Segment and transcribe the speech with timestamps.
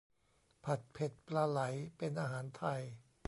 [0.63, 1.59] ผัดเผ็ดปลาไหล
[1.97, 2.81] เป็นอาหารไทย